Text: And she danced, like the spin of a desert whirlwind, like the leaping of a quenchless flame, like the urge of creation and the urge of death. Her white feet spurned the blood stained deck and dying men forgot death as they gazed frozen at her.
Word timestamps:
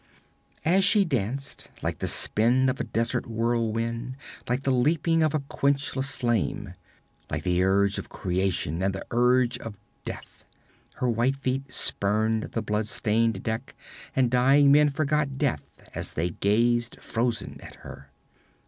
And 0.65 0.83
she 0.83 1.05
danced, 1.05 1.67
like 1.83 1.99
the 1.99 2.07
spin 2.07 2.69
of 2.69 2.79
a 2.79 2.83
desert 2.83 3.27
whirlwind, 3.27 4.17
like 4.49 4.63
the 4.63 4.71
leaping 4.71 5.21
of 5.21 5.35
a 5.35 5.41
quenchless 5.41 6.11
flame, 6.15 6.73
like 7.29 7.43
the 7.43 7.63
urge 7.63 7.99
of 7.99 8.09
creation 8.09 8.81
and 8.81 8.95
the 8.95 9.05
urge 9.11 9.59
of 9.59 9.77
death. 10.03 10.43
Her 10.95 11.07
white 11.07 11.35
feet 11.35 11.71
spurned 11.71 12.45
the 12.53 12.63
blood 12.63 12.87
stained 12.87 13.43
deck 13.43 13.75
and 14.15 14.31
dying 14.31 14.71
men 14.71 14.89
forgot 14.89 15.37
death 15.37 15.63
as 15.93 16.15
they 16.15 16.31
gazed 16.31 16.99
frozen 16.99 17.61
at 17.61 17.75
her. 17.85 18.09